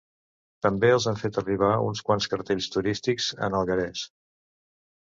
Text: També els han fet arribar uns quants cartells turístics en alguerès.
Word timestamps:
També 0.65 0.89
els 0.93 1.05
han 1.11 1.19
fet 1.25 1.37
arribar 1.41 1.69
uns 1.91 2.03
quants 2.09 2.29
cartells 2.33 2.71
turístics 2.79 3.31
en 3.51 3.61
alguerès. 3.61 4.09